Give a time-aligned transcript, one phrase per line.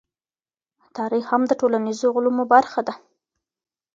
[0.97, 2.93] تاريخ هم د ټولنيزو علومو برخه ده.